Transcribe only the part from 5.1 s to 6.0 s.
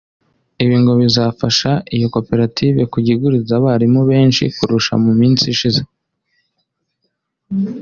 minsi yashize